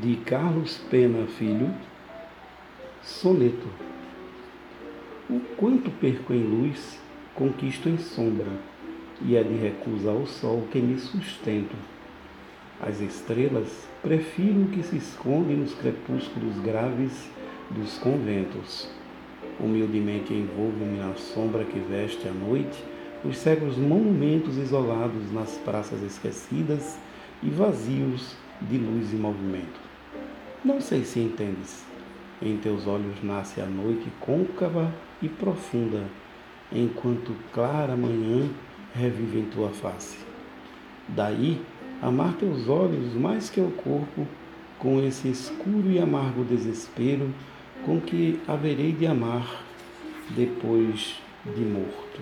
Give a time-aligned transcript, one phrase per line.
[0.00, 1.72] de Carlos Pena Filho,
[3.02, 3.68] soneto.
[5.30, 6.98] O quanto perco em luz,
[7.34, 8.50] conquisto em sombra,
[9.22, 11.76] e é de recusa ao sol que me sustento.
[12.80, 17.30] As estrelas prefiro que se escondem nos crepúsculos graves
[17.70, 18.88] dos conventos.
[19.60, 22.82] Humildemente envolvo-me na sombra que veste a noite
[23.24, 26.98] os cegos monumentos isolados nas praças esquecidas
[27.42, 29.83] e vazios de luz e movimento.
[30.64, 31.84] Não sei se entendes.
[32.40, 34.90] Em teus olhos nasce a noite côncava
[35.20, 36.04] e profunda,
[36.72, 38.48] enquanto clara manhã
[38.94, 40.16] revive em tua face.
[41.06, 41.60] Daí,
[42.00, 44.26] amar teus olhos mais que o corpo,
[44.78, 47.28] com esse escuro e amargo desespero
[47.84, 49.62] com que haverei de amar
[50.30, 52.20] depois de morto.